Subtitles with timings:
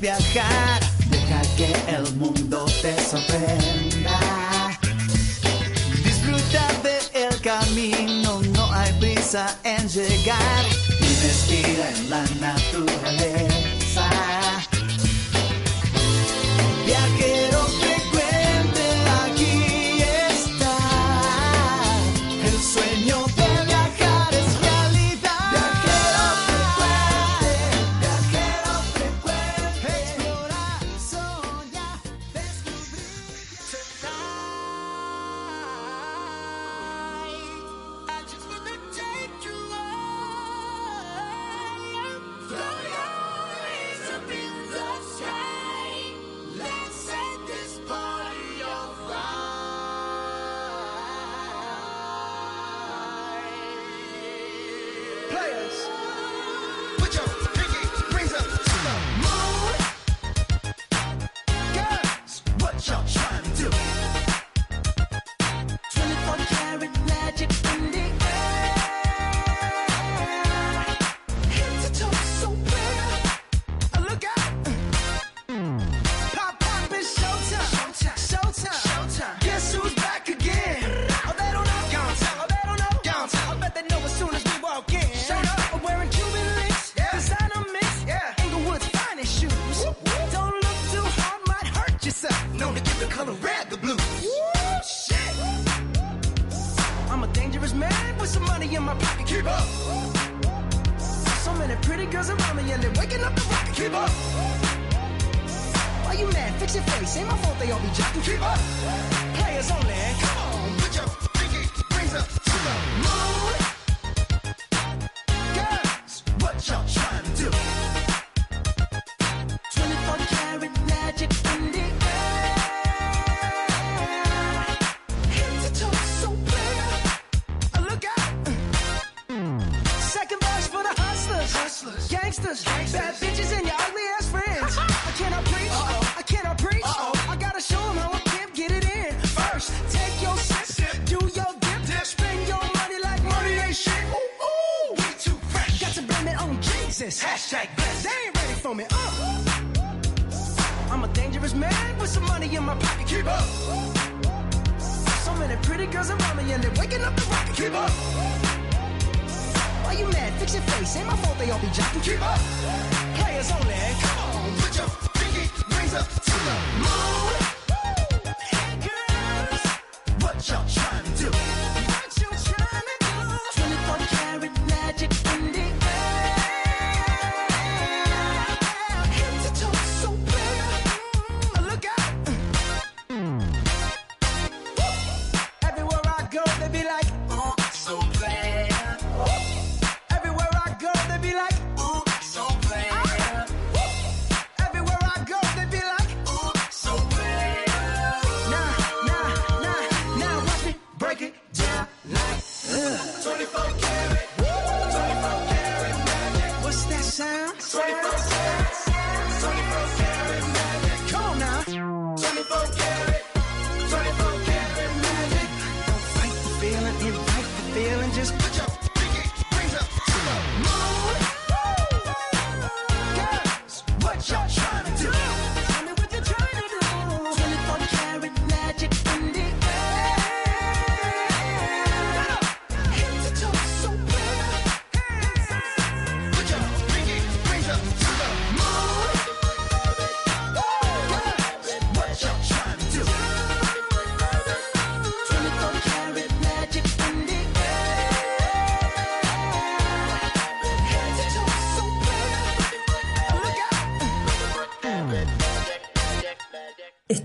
[0.00, 0.80] viajar.
[1.10, 4.18] Deja que el mundo te sorprenda.
[6.04, 10.64] Disfruta del camino, no hay prisa en llegar.
[11.22, 13.55] Respira en la naturaleza.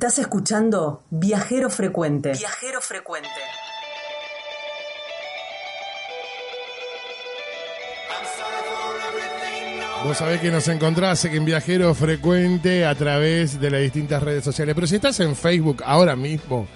[0.01, 2.31] Estás escuchando Viajero Frecuente.
[2.31, 3.29] Viajero Frecuente.
[10.03, 14.73] Vos sabés que nos encontrás en Viajero Frecuente a través de las distintas redes sociales.
[14.73, 16.67] Pero si estás en Facebook ahora mismo,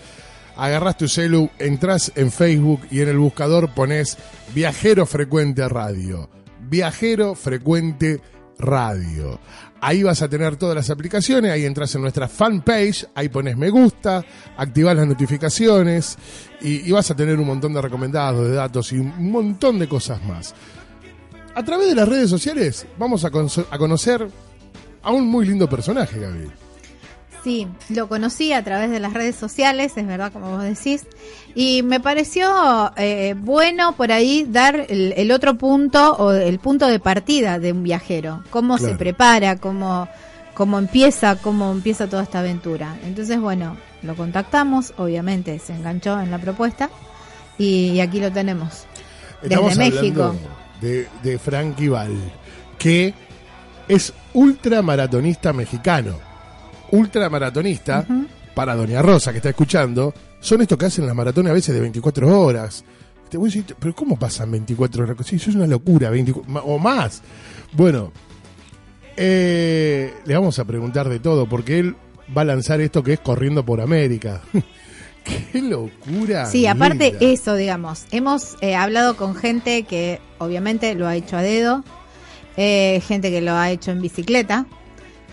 [0.55, 4.19] agarrás tu celu, entras en Facebook y en el buscador pones
[4.53, 6.29] Viajero Frecuente Radio.
[6.59, 8.21] Viajero Frecuente
[8.59, 9.39] Radio.
[9.87, 13.69] Ahí vas a tener todas las aplicaciones, ahí entras en nuestra fanpage, ahí pones me
[13.69, 14.25] gusta,
[14.57, 16.17] activas las notificaciones
[16.59, 20.23] y, vas a tener un montón de recomendados, de datos y un montón de cosas
[20.23, 20.55] más.
[21.53, 24.27] A través de las redes sociales vamos a, a conocer
[25.03, 26.64] a un muy lindo personaje, Gabriel.
[27.45, 31.05] Sí, lo conocí a través de las redes sociales, es verdad, como vos decís,
[31.53, 36.87] y me pareció eh, bueno por ahí dar el, el otro punto o el punto
[36.87, 40.07] de partida de un viajero, cómo se prepara, cómo,
[40.55, 42.97] cómo empieza, cómo empieza toda esta aventura.
[43.03, 46.89] Entonces, bueno, lo contactamos, obviamente se enganchó en la propuesta
[47.59, 48.87] y, y aquí lo tenemos.
[49.43, 50.35] Estamos Desde México.
[50.81, 52.17] de, de Frankie Val,
[52.79, 53.13] que
[53.87, 56.24] es ultramaratonista mexicano.
[56.91, 58.05] Ultramaratonista,
[58.53, 61.81] para Doña Rosa que está escuchando, son estos que hacen las maratones a veces de
[61.81, 62.83] 24 horas.
[63.29, 65.17] Te voy a decir, pero ¿cómo pasan 24 horas?
[65.25, 67.21] Sí, eso es una locura, 24 ma- o más.
[67.73, 68.11] Bueno,
[69.17, 71.95] eh, le vamos a preguntar de todo, porque él
[72.35, 74.41] va a lanzar esto que es Corriendo por América.
[75.23, 76.45] ¡Qué locura!
[76.45, 77.25] Sí, aparte linda!
[77.25, 81.83] eso, digamos, hemos eh, hablado con gente que obviamente lo ha hecho a dedo,
[82.57, 84.67] eh, gente que lo ha hecho en bicicleta,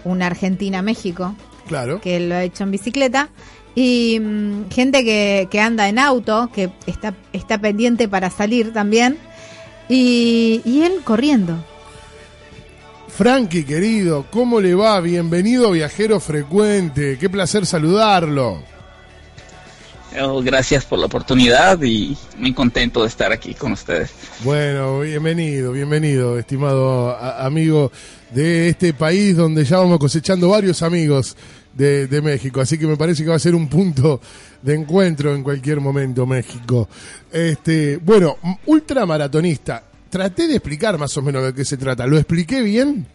[0.05, 1.35] una Argentina-México
[1.67, 2.01] Claro.
[2.01, 3.29] que lo ha hecho en bicicleta,
[3.75, 9.17] y mm, gente que, que anda en auto, que está, está pendiente para salir también,
[9.89, 11.57] y, y él corriendo.
[13.09, 14.99] Frankie, querido, ¿cómo le va?
[15.01, 17.19] Bienvenido, viajero frecuente.
[17.19, 18.63] Qué placer saludarlo.
[20.43, 24.11] Gracias por la oportunidad y muy contento de estar aquí con ustedes.
[24.45, 27.91] Bueno, bienvenido, bienvenido, estimado amigo
[28.31, 31.37] de este país donde ya vamos cosechando varios amigos
[31.75, 32.61] de, México.
[32.61, 34.21] Así que me parece que va a ser un punto
[34.61, 36.89] de encuentro en cualquier momento, México.
[37.33, 38.37] Este, bueno,
[38.67, 39.83] ultramaratonista.
[40.11, 42.07] Traté de explicar más o menos de qué se trata.
[42.07, 43.07] ¿Lo expliqué bien?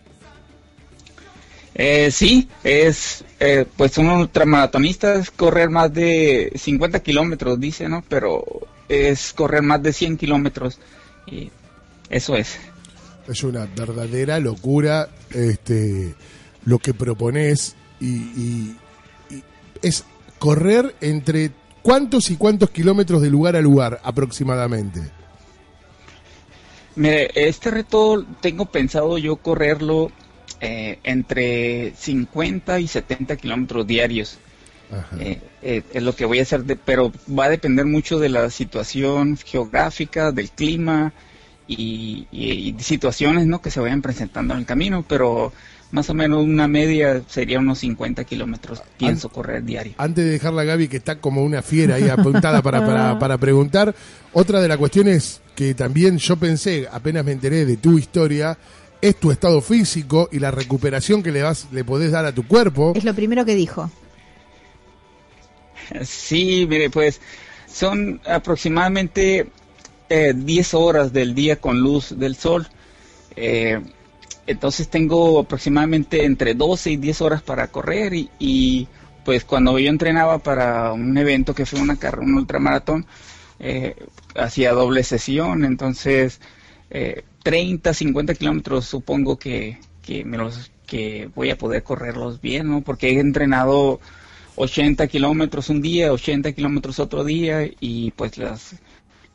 [1.80, 8.04] Eh, sí, es eh, pues un ultramaratonista es correr más de 50 kilómetros, dice, ¿no?
[8.10, 8.44] Pero
[8.90, 10.80] es correr más de 100 kilómetros
[11.28, 11.52] y
[12.10, 12.58] eso es.
[13.28, 16.16] Es una verdadera locura este,
[16.66, 18.78] lo que propones y, y-
[19.30, 19.44] y
[19.84, 20.04] es
[20.40, 21.52] correr entre
[21.84, 25.02] cuántos y cuántos kilómetros de lugar a lugar aproximadamente.
[26.96, 30.12] Mire, este reto tengo pensado yo correrlo
[30.62, 34.38] eh, entre 50 y 70 kilómetros diarios.
[34.92, 35.18] Ajá.
[35.20, 38.30] Eh, eh, es lo que voy a hacer, de- pero va a depender mucho de
[38.30, 41.12] la situación geográfica, del clima
[41.68, 43.62] y, y- y situaciones ¿no?
[43.62, 45.52] que se vayan presentando en el camino, pero
[45.92, 49.94] más o menos una media sería unos 50 kilómetros, pienso correr diario.
[49.98, 53.38] Antes de dejarla a Gaby, que está como una fiera ahí apuntada para, para, para
[53.38, 53.94] preguntar,
[54.34, 58.58] otra de las cuestiones que también yo pensé, apenas me enteré de tu historia,
[59.02, 62.48] es tu estado físico y la recuperación que le, vas, le podés dar a tu
[62.48, 62.94] cuerpo.
[62.96, 63.90] Es lo primero que dijo.
[66.04, 67.22] Sí, mire, pues
[67.68, 69.48] son aproximadamente
[70.10, 72.68] eh, 10 horas del día con luz del sol.
[73.36, 73.80] Eh,
[74.48, 78.88] entonces tengo aproximadamente entre 12 y 10 horas para correr y, y,
[79.26, 83.06] pues cuando yo entrenaba para un evento que fue una carrera, un ultramaratón,
[83.60, 83.96] eh,
[84.36, 86.40] hacía doble sesión, entonces
[86.90, 92.68] eh, 30, 50 kilómetros supongo que, que, me los, que voy a poder correrlos bien,
[92.70, 92.82] ¿no?
[92.82, 94.02] Porque he entrenado
[94.58, 98.76] 80 kilómetros un día, 80 kilómetros otro día y pues las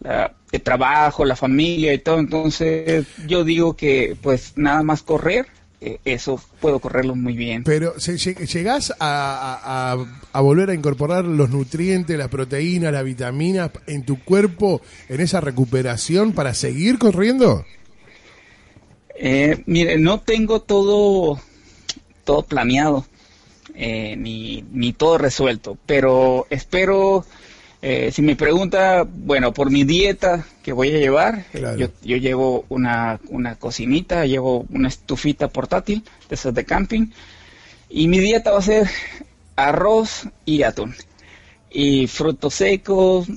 [0.00, 5.46] la- el trabajo, la familia y todo, entonces yo digo que pues nada más correr,
[5.80, 7.64] eh, eso puedo correrlo muy bien.
[7.64, 13.04] Pero se- lle- llegás a- a- a volver a incorporar los nutrientes, las proteínas, las
[13.04, 17.64] vitaminas en tu cuerpo en esa recuperación para seguir corriendo.
[19.14, 21.40] Eh, mire, no tengo todo,
[22.24, 23.04] todo planeado,
[23.74, 27.24] eh, ni, ni todo resuelto, pero espero,
[27.82, 31.78] eh, si me pregunta, bueno, por mi dieta que voy a llevar, eh, Claro.
[31.78, 37.08] yo, yo llevo una, una cocinita, llevo una estufita portátil, de esas de camping,
[37.88, 38.88] y mi dieta va a ser
[39.56, 40.94] arroz y atún,
[41.70, 43.28] y frutos secos,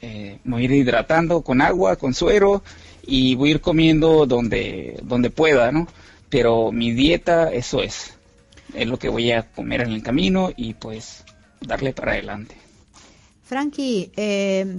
[0.00, 2.62] me voy a ir hidratando con agua, con suero
[3.08, 5.88] y voy a ir comiendo donde, donde pueda, ¿no?
[6.28, 8.14] Pero mi dieta, eso es.
[8.74, 11.24] Es lo que voy a comer en el camino y pues
[11.62, 12.54] darle para adelante.
[13.42, 14.76] Frankie, eh,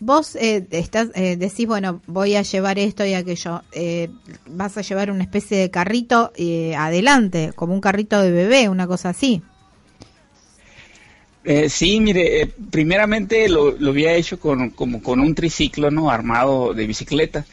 [0.00, 3.62] vos eh, estás, eh, decís, bueno, voy a llevar esto y aquello.
[3.72, 4.08] Eh,
[4.46, 8.86] vas a llevar una especie de carrito eh, adelante, como un carrito de bebé, una
[8.86, 9.42] cosa así.
[11.44, 16.10] Eh, sí, mire, eh, primeramente lo, lo había hecho con, como con un triciclo, ¿no?
[16.10, 17.44] Armado de bicicleta,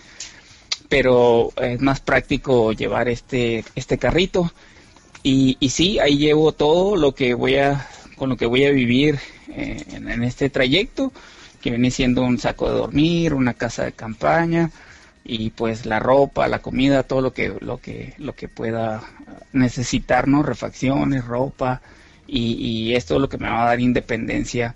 [0.89, 4.51] pero es más práctico llevar este, este carrito.
[5.23, 8.71] Y, y sí, ahí llevo todo lo que voy a, con lo que voy a
[8.71, 9.19] vivir
[9.49, 11.11] eh, en, en este trayecto,
[11.61, 14.71] que viene siendo un saco de dormir, una casa de campaña,
[15.25, 19.03] y pues la ropa, la comida, todo lo que lo que lo que pueda
[19.53, 20.43] necesitar, ¿no?
[20.43, 21.81] Refacciones, ropa
[22.31, 24.75] y, y esto es lo que me va a dar independencia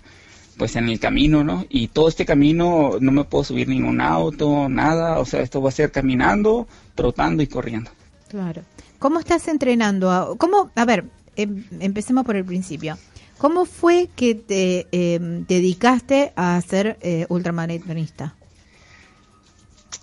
[0.58, 1.66] pues en el camino, ¿no?
[1.68, 5.68] Y todo este camino no me puedo subir ningún auto, nada, o sea, esto va
[5.70, 7.90] a ser caminando, trotando y corriendo.
[8.28, 8.62] Claro.
[8.98, 10.10] ¿Cómo estás entrenando?
[10.10, 11.04] a- ¿Cómo, a ver,
[11.36, 12.98] em- empecemos por el principio.
[13.38, 18.34] ¿Cómo fue que te em, dedicaste a ser eh, ultramaratonista?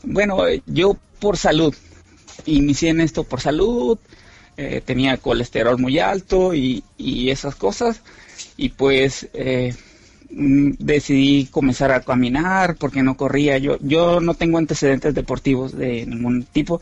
[0.03, 1.73] Bueno, eh, yo por salud,
[2.45, 3.97] inicié en esto por salud,
[4.57, 8.01] eh, tenía colesterol muy alto y, y esas cosas,
[8.57, 9.73] y pues eh,
[10.31, 13.57] mm, decidí comenzar a caminar porque no corría.
[13.57, 16.81] Yo, yo no tengo antecedentes deportivos de ningún tipo,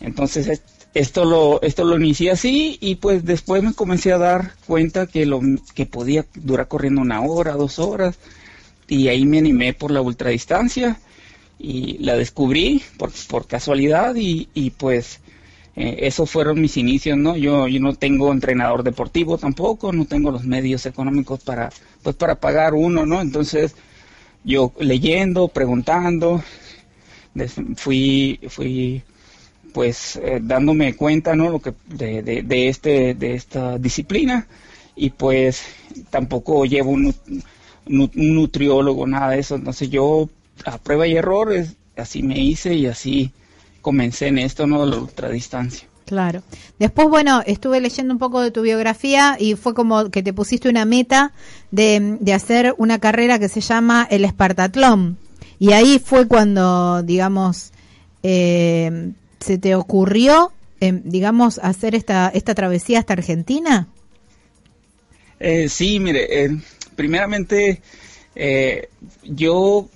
[0.00, 0.62] entonces es-
[0.94, 5.26] esto lo, esto lo inicié así y pues después me comencé a dar cuenta que
[5.26, 5.40] lo
[5.74, 8.16] que podía durar corriendo una hora, dos horas,
[8.86, 11.00] y ahí me animé por la ultradistancia
[11.58, 15.20] y la descubrí por, por casualidad y, y pues
[15.76, 17.36] eh, esos fueron mis inicios, ¿no?
[17.36, 21.70] Yo, yo no tengo entrenador deportivo tampoco, no tengo los medios económicos para,
[22.02, 23.20] pues para pagar uno, ¿no?
[23.20, 23.74] Entonces
[24.44, 26.42] yo leyendo, preguntando,
[27.76, 29.02] fui, fui
[29.74, 31.50] pues eh, dándome cuenta, ¿no?
[31.50, 34.46] Lo que de, de, de este, de esta disciplina
[34.96, 35.64] y pues
[36.10, 37.14] tampoco llevo un,
[37.86, 40.28] un nutriólogo, nada de eso, entonces yo
[40.64, 43.32] a prueba y error es- así me hice y así
[43.84, 44.84] comencé en esto, ¿no?
[44.84, 45.86] De la ultradistancia.
[46.06, 46.42] Claro.
[46.78, 50.68] Después, bueno, estuve leyendo un poco de tu biografía y fue como que te pusiste
[50.68, 51.32] una meta
[51.70, 55.18] de, de hacer una carrera que se llama el Espartatlón.
[55.58, 57.72] Y ahí fue cuando, digamos,
[58.22, 63.88] eh, se te ocurrió, eh, digamos, hacer esta, esta travesía hasta Argentina.
[65.40, 66.56] Eh, sí, mire, eh,
[66.96, 67.82] primeramente
[68.34, 68.88] eh,
[69.24, 69.88] yo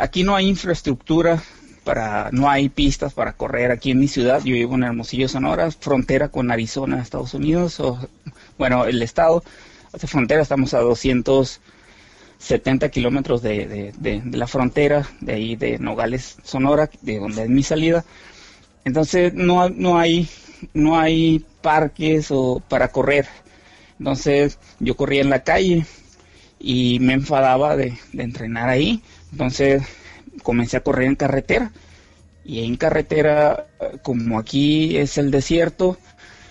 [0.00, 1.42] aquí no hay infraestructura
[1.84, 4.42] para, no hay pistas para correr aquí en mi ciudad.
[4.44, 7.98] Yo vivo en Hermosillo, Sonora, frontera con Arizona, Estados Unidos, o
[8.58, 9.42] bueno, el estado
[9.92, 15.78] hace frontera, estamos a 270 kilómetros de, de, de, de la frontera, de ahí de
[15.78, 18.04] Nogales, Sonora, de donde es mi salida.
[18.84, 20.28] Entonces no, no hay
[20.74, 23.26] no hay parques o para correr.
[23.98, 25.86] Entonces yo corría en la calle
[26.58, 29.02] y me enfadaba de, de entrenar ahí.
[29.32, 29.82] Entonces
[30.42, 31.72] comencé a correr en carretera.
[32.44, 33.66] Y en carretera,
[34.02, 35.96] como aquí es el desierto,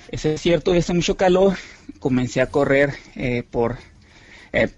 [0.10, 1.56] es desierto y hace mucho calor,
[2.00, 3.78] comencé a correr eh, por
[4.54, 4.70] eh,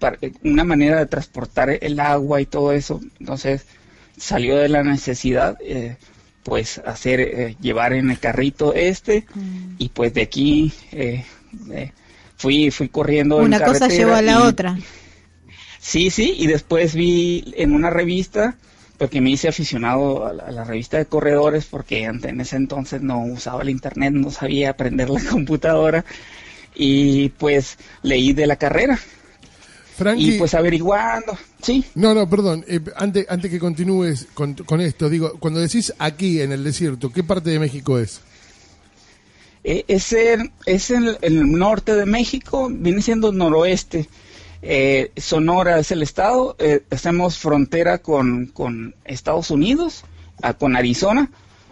[0.43, 2.99] una manera de transportar el agua y todo eso.
[3.19, 3.65] Entonces
[4.17, 5.97] salió de la necesidad, eh,
[6.43, 9.25] pues hacer, eh, llevar en el carrito este
[9.77, 10.73] y pues de aquí
[12.37, 13.39] fui, fui corriendo.
[13.39, 14.77] en Una cosa carretera llevó a la y- otra.
[15.79, 18.55] Sí, sí, y después vi en una revista,
[19.03, 23.01] porque me hice aficionado a la, a la revista de corredores, porque en ese entonces
[23.01, 26.05] no usaba el internet, no sabía aprender la computadora,
[26.73, 28.97] y pues leí de la carrera,
[29.97, 34.79] Frankie, y pues averiguando, sí, no, no, perdón, eh, antes, antes que continúes con, con
[34.79, 38.21] esto, digo, cuando decís aquí en el desierto, ¿qué parte de México es?
[39.65, 44.07] Eh, es en, es en el norte de México, viene siendo noroeste.
[44.65, 50.05] Eh, Sonora es el estado, eh, hacemos frontera con, con Estados Unidos,
[50.41, 51.29] ah, con Arizona.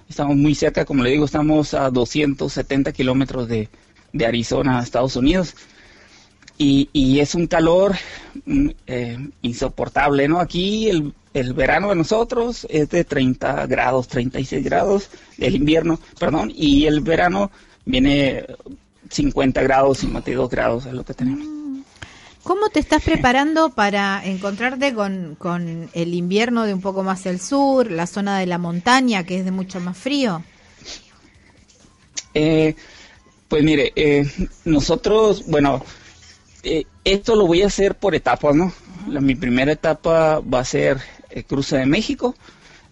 [0.09, 3.69] Estamos muy cerca, como le digo, estamos a 270 kilómetros de,
[4.11, 5.55] de Arizona a Estados Unidos.
[6.57, 7.95] Y, y es un calor
[8.45, 10.41] mm, eh, insoportable, ¿no?
[10.41, 16.51] Aquí el, el verano de nosotros es de 30 grados, 36 grados, el invierno, perdón,
[16.53, 17.51] y el verano
[17.85, 18.45] viene
[19.09, 21.60] 50 grados, 52 grados, es lo que tenemos.
[22.43, 27.39] ¿Cómo te estás preparando para encontrarte con, con el invierno de un poco más el
[27.39, 30.43] sur, la zona de la montaña que es de mucho más frío?
[32.33, 32.75] Eh,
[33.47, 34.25] pues mire, eh,
[34.65, 35.83] nosotros, bueno,
[36.63, 38.73] eh, esto lo voy a hacer por etapas, ¿no?
[39.07, 42.35] Mi primera etapa va a ser el cruce de México.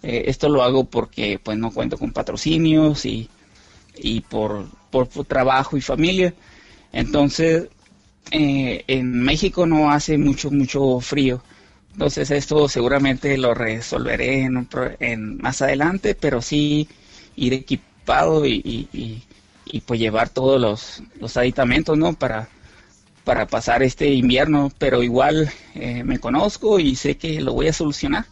[0.03, 3.29] Eh, esto lo hago porque pues no cuento con patrocinios y,
[3.95, 6.33] y por, por trabajo y familia.
[6.91, 7.67] Entonces,
[8.31, 11.41] eh, en México no hace mucho, mucho frío.
[11.93, 14.67] Entonces esto seguramente lo resolveré en,
[14.99, 16.87] en más adelante, pero sí
[17.35, 22.13] ir equipado y, y, pues llevar todos los, los aditamentos, ¿no?
[22.13, 22.49] Para,
[23.23, 27.73] para pasar este invierno, pero igual eh, me conozco y sé que lo voy a
[27.73, 28.25] solucionar.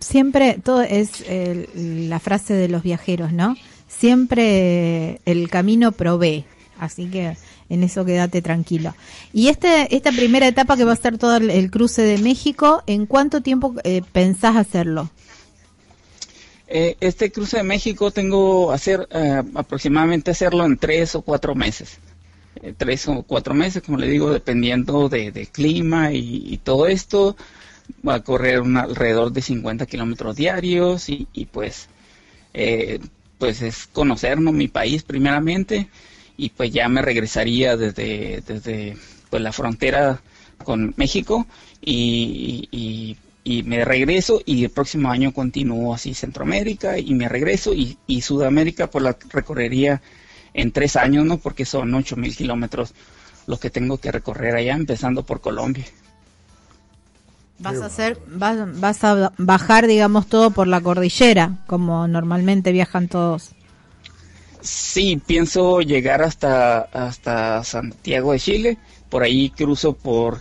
[0.00, 1.68] Siempre, todo es eh,
[2.08, 3.56] la frase de los viajeros, ¿no?
[3.86, 6.44] Siempre el camino provee,
[6.78, 7.36] así que
[7.70, 8.94] en eso quédate tranquilo.
[9.32, 13.06] Y este, esta primera etapa que va a ser todo el, cruce de México, ¿en
[13.06, 15.10] cuánto tiempo eh, pensás hacerlo?
[16.72, 21.98] Eh, este cruce de México tengo hacer eh, aproximadamente hacerlo en tres o cuatro meses.
[22.62, 27.36] Eh, tres o cuatro meses, como le digo, dependiendo de, clima y, todo esto.
[28.06, 31.88] Va a correr un alrededor de 50 kilómetros diarios y, pues,
[32.54, 33.00] eh,
[33.38, 34.52] pues es conocer ¿no?
[34.52, 35.88] mi país primeramente
[36.40, 38.96] y pues ya me regresaría desde, desde
[39.28, 40.20] pues la frontera
[40.64, 41.46] con México
[41.82, 47.74] y, y, y me regreso y el próximo año continúo así Centroamérica y me regreso
[47.74, 50.00] y, y Sudamérica pues la recorrería
[50.54, 51.36] en tres años, ¿no?
[51.36, 52.94] Porque son ocho mil kilómetros
[53.46, 55.84] los que tengo que recorrer allá, empezando por Colombia.
[57.58, 63.08] Vas a hacer, vas, vas a bajar, digamos, todo por la cordillera, como normalmente viajan
[63.08, 63.50] todos.
[64.62, 70.38] Sí, pienso llegar hasta, hasta Santiago de Chile, por ahí cruzo por,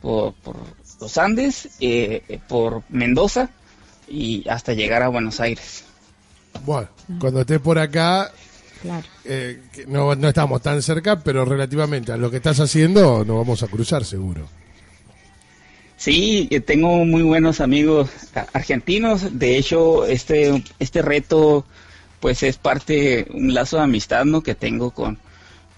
[0.00, 0.56] por, por
[1.00, 3.50] los Andes, eh, por Mendoza
[4.08, 5.84] y hasta llegar a Buenos Aires.
[6.64, 8.30] Bueno, cuando estés por acá,
[8.82, 9.06] Claro.
[9.24, 13.36] eh, que no, no estamos tan cerca, pero relativamente a lo que estás haciendo, nos
[13.38, 14.46] vamos a cruzar seguro.
[15.96, 18.10] Sí, eh, tengo muy buenos amigos
[18.52, 19.38] argentinos.
[19.38, 21.64] De hecho, este, este reto,
[22.24, 24.42] pues es parte, un lazo de amistad, ¿no?
[24.42, 25.18] Que tengo con,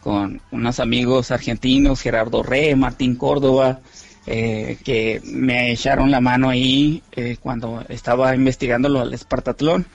[0.00, 3.80] con unos amigos argentinos, Gerardo Re, Martín Córdoba,
[4.28, 9.86] eh, que me echaron la mano ahí eh, cuando estaba investigando lo del Espartatlón.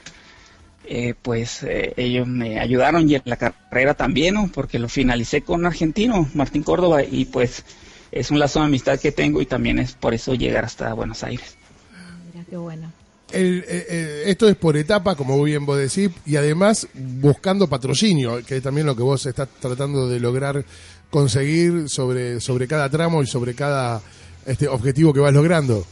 [0.84, 4.52] Eh, pues eh, ellos me ayudaron y en la carrera también, ¿no?
[4.54, 7.64] Porque lo finalicé con un argentino, Martín Córdoba, y pues
[8.12, 11.24] es un lazo de amistad que tengo y también es por eso llegar hasta Buenos
[11.24, 11.56] Aires.
[12.34, 12.92] Mira qué bueno.
[13.32, 18.44] El, eh, eh, esto es por etapa, como bien vos decís, y además buscando patrocinio,
[18.46, 20.66] que es también lo que vos estás tratando de lograr
[21.10, 24.02] conseguir sobre, sobre cada tramo y sobre cada
[24.46, 25.86] este objetivo que vas logrando.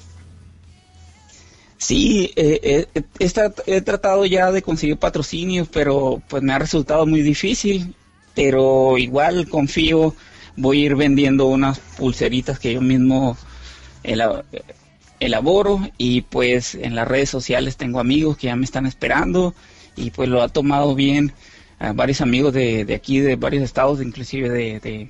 [1.78, 6.60] Sí, eh, eh, he, tra- he tratado ya de conseguir patrocinios, pero pues me ha
[6.60, 7.96] resultado muy difícil,
[8.36, 10.14] pero igual confío,
[10.58, 13.38] voy a ir vendiendo unas pulseritas que yo mismo
[15.20, 19.54] elaboro y pues en las redes sociales tengo amigos que ya me están esperando
[19.96, 21.34] y pues lo ha tomado bien
[21.80, 25.10] a varios amigos de, de aquí, de varios estados, inclusive de, de,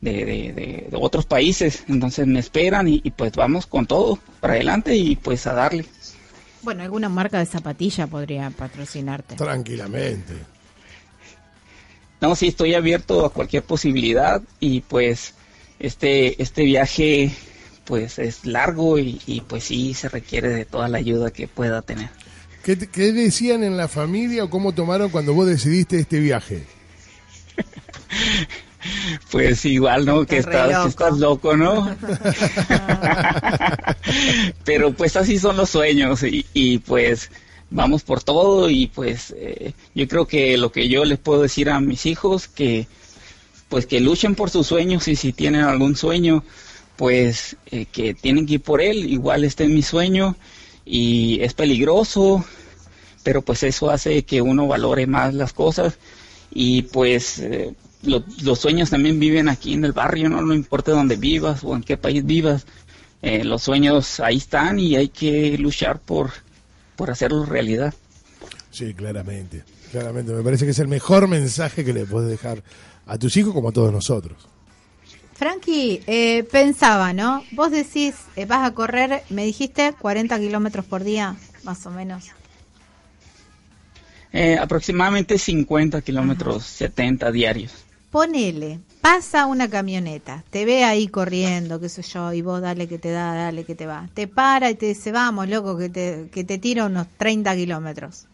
[0.00, 4.18] de, de- de- de otros países, entonces me esperan y, y pues vamos con todo
[4.40, 5.84] para adelante y pues a darle.
[6.62, 9.36] Bueno, alguna marca de zapatilla podría patrocinarte.
[9.36, 10.34] Tranquilamente.
[12.20, 15.34] No, sí, estoy abierto a cualquier posibilidad y pues
[15.78, 17.30] este, este viaje
[17.84, 21.82] pues es largo y, y, pues sí se requiere de toda la ayuda que pueda
[21.82, 22.08] tener.
[22.64, 26.64] ¿Qué, te- qué decían en la familia o cómo tomaron cuando vos decidiste este viaje?
[29.30, 30.24] Pues igual, ¿no?
[30.24, 30.88] Que Estás loco.
[30.88, 31.94] estás loco, ¿no?
[34.64, 37.30] Pero pues así son los sueños y, y, pues
[37.70, 41.68] vamos por todo y pues eh, yo creo que lo que yo les puedo decir
[41.70, 42.88] a mis hijos que
[43.68, 46.42] pues que luchen por sus sueños y si tienen algún sueño
[47.00, 50.36] pues eh, que tienen que ir por él igual este es mi sueño
[50.84, 52.44] y es peligroso
[53.22, 55.94] pero pues eso hace que uno valore más las cosas
[56.50, 60.92] y pues eh, lo- los sueños también viven aquí en el barrio, no, no importa
[60.92, 62.66] dónde vivas o en qué país vivas,
[63.22, 66.30] eh, los sueños ahí están y hay que luchar por,
[66.96, 67.94] por hacerlos realidad.
[68.70, 69.64] Sí, claramente.
[69.90, 70.32] Claramente.
[70.34, 72.62] Me parece que es el mejor mensaje que le puedes dejar
[73.06, 74.36] a tus hijos como a todos nosotros.
[75.40, 77.42] Frankie, eh, pensaba, ¿no?
[77.52, 82.26] Vos decís, eh, vas a correr, me dijiste 40 kilómetros por día, más o menos.
[84.34, 87.72] Eh, aproximadamente 50 kilómetros, 70 diarios.
[88.10, 92.98] Ponele, pasa una camioneta, te ve ahí corriendo, qué sé yo, y vos dale que
[92.98, 94.10] te da, dale que te va.
[94.12, 98.26] Te para y te dice, vamos, loco, que te, que te tira unos 30 kilómetros.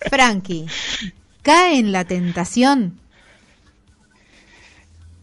[0.00, 0.66] Frankie,
[1.42, 2.98] ¿cae en la tentación?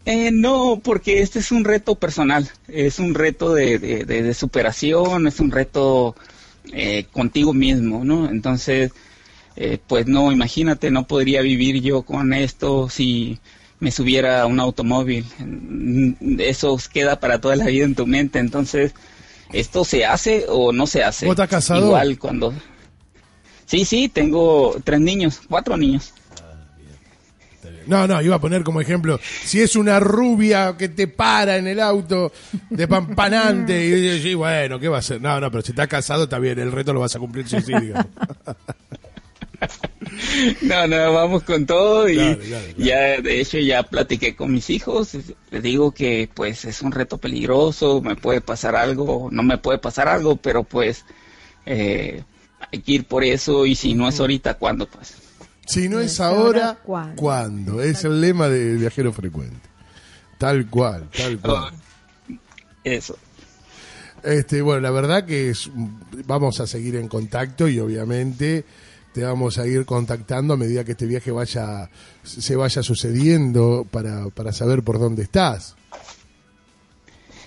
[0.06, 4.34] Eh, no, porque este es un reto personal, es un reto de, de- de- de
[4.34, 6.14] superación, es un reto
[6.72, 8.28] eh, contigo mismo, ¿no?
[8.30, 8.92] Entonces,
[9.56, 13.40] eh, pues no, imagínate, no podría vivir yo con esto si
[13.80, 15.24] me subiera a un automóvil.
[15.40, 18.94] Mm, Eso queda para toda la vida en tu mente, entonces,
[19.52, 21.26] ¿esto se hace o no se hace?
[21.26, 21.84] ¿Vos estás casado?
[21.84, 22.54] Igual cuando...
[23.66, 26.12] Sí, sí, tengo tres niños, cuatro niños.
[27.86, 31.66] No, no, iba a poner como ejemplo, si es una rubia que te para en
[31.66, 32.32] el auto
[32.70, 35.20] de pampanante y sí, bueno, ¿qué va a hacer?
[35.20, 37.58] No, no, pero si estás casado está bien, el reto lo vas a cumplir sí,
[37.60, 38.06] sí, digamos.
[40.62, 42.78] No, no, vamos con todo y Claro, claro, claro.
[42.78, 45.16] ya, de hecho, ya platiqué con mis hijos.
[45.50, 49.78] Les digo que, pues, es un reto peligroso, me puede pasar algo, no me puede
[49.78, 51.04] pasar algo, pero pues,
[51.64, 52.22] eh,
[52.70, 54.86] hay que ir por eso y si no es ahorita, ¿cuándo?
[54.86, 55.14] Pues
[55.66, 57.16] Si no es ahora, ahora, ¿cuándo?
[57.22, 57.82] ¿cuándo?
[57.82, 59.68] Es el lema del viajero frecuente.
[60.38, 61.74] Tal cual, tal cual.
[62.84, 63.16] eso.
[64.22, 65.70] Este, bueno, la verdad que es,
[66.26, 68.64] vamos a seguir en contacto y obviamente
[69.12, 71.88] te vamos a ir contactando a medida que este viaje vaya
[72.22, 75.74] se vaya sucediendo para, para saber por dónde estás.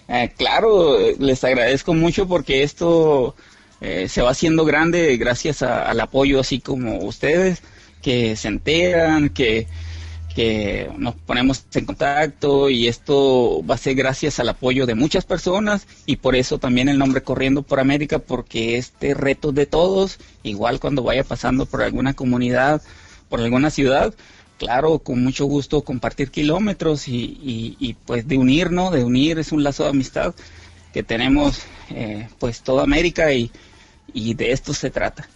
[0.07, 3.35] Eh, claro, les agradezco mucho porque esto
[3.81, 7.61] eh, se va haciendo grande gracias a- al apoyo así como ustedes
[8.01, 9.67] que se enteran, que,
[10.35, 15.25] que nos ponemos en contacto y esto va a ser gracias al apoyo de muchas
[15.25, 20.19] personas y por eso también el nombre Corriendo por América porque este reto de todos,
[20.43, 22.81] igual cuando vaya pasando por alguna comunidad,
[23.27, 24.13] por alguna ciudad,
[24.57, 29.63] claro, con mucho gusto compartir kilómetros y, y, pues de unirnos, de unir es un
[29.63, 30.35] lazo de amistad
[30.93, 33.51] que tenemos eh, pues toda América y,
[34.13, 35.27] y de esto se trata.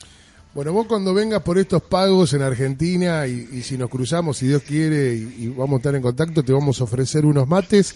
[0.53, 4.61] Bueno, vos cuando vengas por estos pagos en Argentina y, si nos cruzamos, si Dios
[4.61, 7.95] quiere, y, vamos a estar en contacto, te vamos a ofrecer unos mates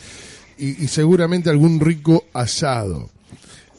[0.57, 3.11] y, seguramente algún rico asado.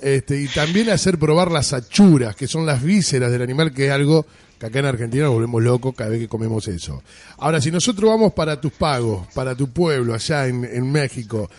[0.01, 3.91] Este, y también hacer probar las achuras, que son las vísceras del animal, que es
[3.91, 4.25] algo
[4.61, 7.03] que acá en Argentina nos volvemos locos cada vez que comemos eso.
[7.38, 11.51] Ahora, si nosotros vamos para tus pagos, para tu pueblo, allá en México,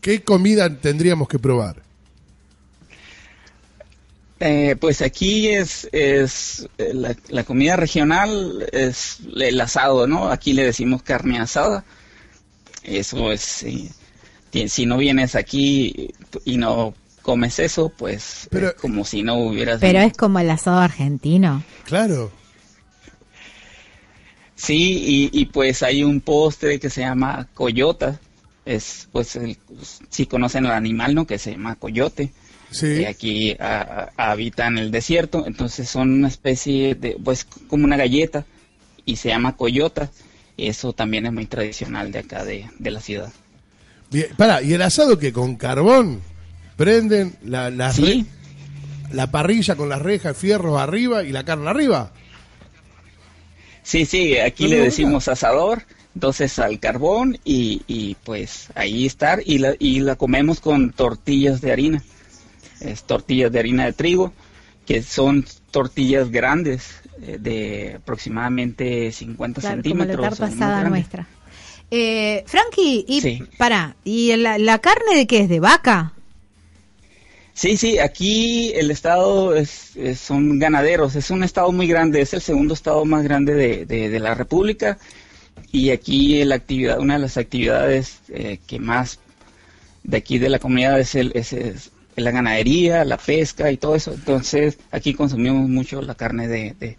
[0.00, 1.83] ¿qué comida tendríamos que probar?
[4.46, 10.28] Eh, pues aquí es, es eh, la, la comida regional, es el asado, ¿no?
[10.30, 11.82] Aquí le decimos carne asada.
[12.82, 13.88] Eso es, eh,
[14.68, 16.10] si no vienes aquí
[16.44, 19.80] y no comes eso, pues Pero- es como si no hubieras...
[19.80, 21.64] Pero es como el asado argentino.
[21.86, 22.30] Claro.
[24.56, 28.20] Sí, y, y pues hay un postre que se llama coyota.
[28.66, 29.56] Es, pues, el,
[30.10, 31.26] si conocen el animal, ¿no?
[31.26, 32.32] Que se llama coyote.
[32.70, 32.86] Sí.
[32.98, 37.84] que aquí a- a- habita en el desierto, entonces son una especie de, pues como
[37.84, 38.44] una galleta
[39.04, 40.10] y se llama coyota.
[40.56, 43.32] Eso también es muy tradicional de acá de, de la ciudad.
[44.10, 46.20] Bien, pará, ¿y el asado que con carbón?
[46.76, 48.26] Prenden la, la, Sí,
[49.10, 52.12] re- la parrilla con las rejas, fierros arriba y la carne arriba.
[53.82, 55.82] sí, sí, aquí le decimos asador,
[56.14, 61.60] entonces al carbón y, y pues ahí estar y la, y la comemos con tortillas
[61.60, 62.02] de harina.
[62.84, 64.32] Es tortillas de harina de trigo,
[64.86, 70.28] que son tortillas grandes, eh, de aproximadamente 50 Claro, como la centímetros.
[70.28, 70.90] tarta o más asada grandes.
[70.90, 71.26] nuestra.
[71.90, 73.42] Eh, Frankie, y Sí.
[73.58, 75.48] pará, ¿y la, la carne de qué es?
[75.48, 76.12] ¿De vaca?
[77.52, 82.34] Sí, sí, aquí el estado es, es- son ganaderos, es un estado muy grande, es
[82.34, 84.98] el segundo estado más grande de, de- de la República
[85.70, 89.20] y aquí la actividad, una de las actividades eh, que más
[90.02, 93.94] de aquí de la comunidad es, el, es, es la ganadería, la pesca y todo
[93.94, 96.98] eso, entonces aquí consumimos mucho la carne de, de,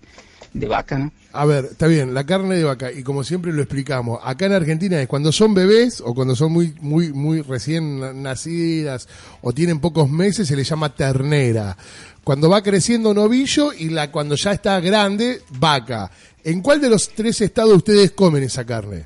[0.54, 1.12] de vaca, ¿no?
[1.34, 4.54] A ver, está bien, la carne de vaca, y como siempre lo explicamos, acá en
[4.54, 9.08] Argentina es cuando son bebés o cuando son muy, muy, muy recién na- nacidas
[9.41, 11.75] o tienen pocos meses se le llama ternera.
[12.23, 16.10] Cuando va creciendo novillo y la cuando ya está grande, vaca.
[16.43, 19.06] ¿En cuál de los tres estados ustedes comen esa carne?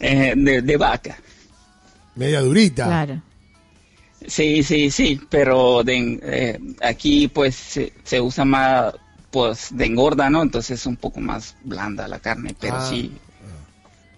[0.00, 1.16] Eh, de, de vaca.
[2.16, 2.84] Media durita.
[2.86, 3.22] Claro.
[4.26, 8.94] Sí, sí, sí, pero de, eh, aquí pues se, se usa más
[9.30, 10.42] pues de engorda, ¿no?
[10.42, 12.86] Entonces es un poco más blanda la carne, pero Ah.
[12.88, 13.12] sí.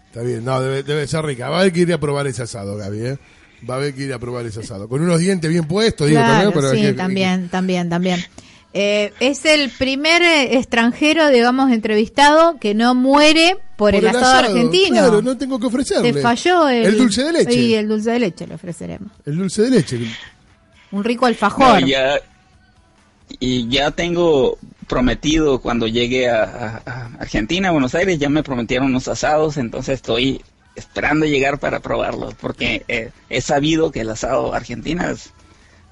[0.09, 1.51] Está bien, no, debe, debe ser rica.
[1.51, 3.19] Va a haber que ir a probar ese asado, Gaby, ¿eh?
[3.69, 4.89] Va a haber que ir a probar ese asado.
[4.89, 8.25] Con unos dientes bien puestos, digo Claro, también, pero hay sí, que- también, también, también.
[8.79, 14.97] Eh, es el primer eh, extranjero, digamos, entrevistado que no muere por, el, asado, argentino.
[14.97, 16.13] Claro, no tengo que ofrecerle.
[16.13, 17.53] Te falló el, El dulce de leche.
[17.53, 19.11] Sí, el dulce de leche le ofreceremos.
[19.25, 19.99] El dulce de leche.
[20.93, 21.81] Un rico alfajor.
[21.81, 22.17] No, ya,
[23.41, 28.43] y ya tengo prometido cuando llegue a, a- a Argentina, a Buenos Aires, ya me
[28.43, 30.43] prometieron unos asados, entonces estoy
[30.77, 35.31] esperando llegar para probarlos, porque eh, he sabido que el asado argentino es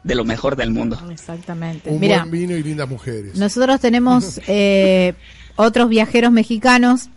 [0.04, 0.98] de lo mejor del mundo.
[1.10, 1.90] Exactamente.
[1.90, 3.34] Un Mira, buen vino y lindas mujeres.
[3.36, 5.14] nosotros tenemos eh,
[5.56, 7.08] otros viajeros mexicanos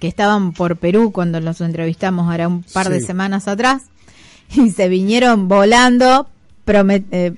[0.00, 3.82] que estaban por Perú cuando los entrevistamos ahora un par de semanas atrás
[4.54, 6.28] y se vinieron volando
[6.66, 7.32] promet- eh,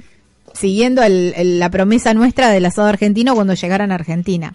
[0.55, 4.55] siguiendo el- el- la promesa nuestra del asado argentino cuando llegaran a Argentina.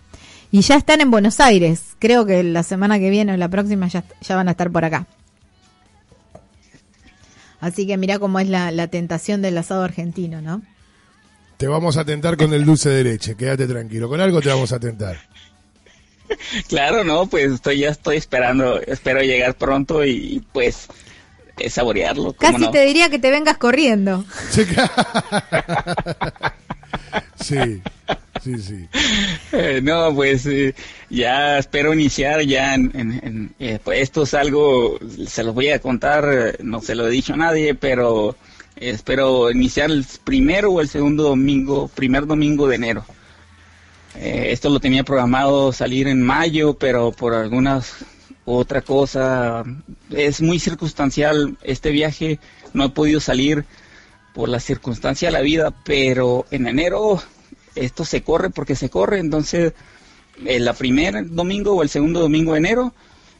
[0.54, 1.82] Y ya están en Buenos Aires.
[2.00, 4.84] Creo que la semana que viene o la próxima ya, ya van a estar por
[4.84, 5.06] acá.
[7.62, 10.62] Así que mira cómo es la, la tentación del asado argentino, ¿no?
[11.58, 14.10] Te vamos a tentar con el dulce de leche, quédate tranquilo.
[14.10, 15.17] Con algo te vamos a tentar.
[16.69, 20.88] Claro, no, pues estoy ya estoy esperando, espero llegar pronto y pues
[21.60, 22.34] eh, saborearlo.
[22.34, 22.71] ¿cómo Casi no?
[22.71, 24.24] te diría que te vengas corriendo.
[27.41, 27.82] Sí,
[28.43, 28.88] Sí, sí.
[29.52, 30.74] Eh, no, pues eh,
[31.10, 34.97] ya espero iniciar ya en, en- eh, pues esto es algo,
[35.28, 38.36] se los voy a contar, no se lo he dicho a nadie, pero
[38.76, 43.06] espero iniciar el primero o el segundo domingo, primer domingo de enero.
[44.19, 47.93] Esto lo tenía programado salir en mayo, pero por algunas
[48.43, 49.63] otra cosa
[50.10, 52.39] es muy circunstancial este viaje,
[52.74, 53.65] no he podido salir
[54.34, 57.21] por la circunstancia de la vida, pero en enero
[57.76, 59.74] esto se corre porque se corre, entonces
[60.46, 62.94] el la primer domingo o el segundo domingo de enero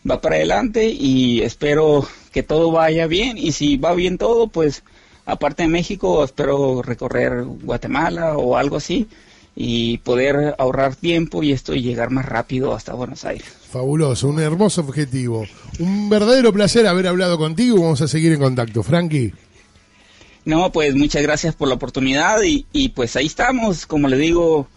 [0.10, 4.84] va para adelante y espero que todo vaya bien y si va bien todo, pues
[5.26, 9.08] aparte de México espero recorrer Guatemala o algo así
[9.56, 13.48] y poder ahorrar tiempo y esto y llegar más rápido hasta Buenos Aires.
[13.70, 15.46] Fabuloso, un hermoso objetivo.
[15.80, 17.82] Un verdadero placer haber hablado contigo.
[17.82, 18.82] Vamos a seguir en contacto.
[18.82, 19.34] Frankie.
[20.45, 24.67] No, pues muchas gracias por la oportunidad y, y pues ahí estamos, como le digo,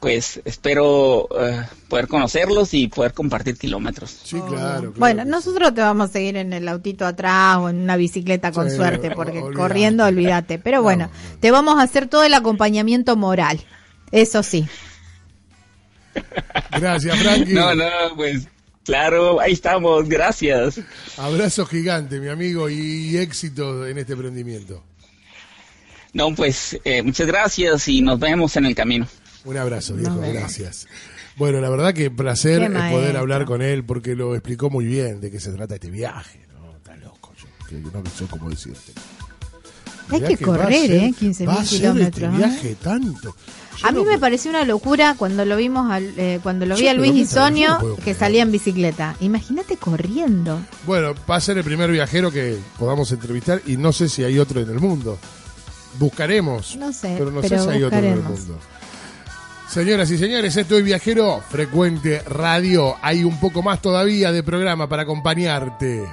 [0.00, 4.10] pues espero eh, poder conocerlos y poder compartir kilómetros.
[4.22, 4.48] Sí, claro.
[4.50, 8.52] claro Bueno, nosotros te vamos a seguir en el autito atrás o en una bicicleta
[8.52, 9.56] con Sí, suerte, porque olvidate.
[9.56, 10.58] corriendo, olvídate.
[10.60, 13.60] Pero bueno, No, te vamos a hacer todo el acompañamiento moral.
[14.12, 14.68] Eso sí.
[16.14, 16.20] sí.
[16.80, 17.52] Gracias, Frankie.
[17.54, 17.84] No, no,
[18.16, 18.46] pues
[18.84, 20.80] claro, ahí estamos, gracias.
[21.16, 24.84] Abrazo gigante, mi amigo, y éxito en este emprendimiento.
[26.18, 29.06] No, pues eh, muchas gracias y nos vemos en el camino.
[29.44, 30.86] Un abrazo, viejo, gracias.
[31.36, 33.20] Bueno, la verdad que placer Qué es poder maestro.
[33.20, 36.44] hablar con él porque lo explicó muy bien de qué se trata este viaje.
[36.52, 38.92] No, está loco, yo que no sé cómo decirte.
[40.10, 41.14] Hay que correr, ¿eh?
[41.20, 42.48] 15.000 va a ser kilómetros, Este ¿eh?
[42.48, 43.36] viaje tanto.
[43.80, 46.74] Yo A mí no- me pareció una locura cuando lo vimos, al, eh, cuando lo
[46.74, 47.20] vi Yo, a Luis ¿dónde
[47.60, 47.62] y?
[47.62, 49.14] Yo no Sonio que salía en bicicleta.
[49.20, 50.60] Imagínate corriendo.
[50.84, 54.38] Bueno, va a ser el primer viajero que podamos entrevistar y no sé si hay
[54.40, 55.16] otro en el mundo.
[55.94, 56.76] Buscaremos.
[56.76, 58.58] No sé, pero no sé pero si hay otro en el mundo.
[59.68, 62.96] Señoras y señores, esto es Viajero Frecuente Radio.
[63.02, 66.06] Hay un poco más todavía de programa para acompañarte.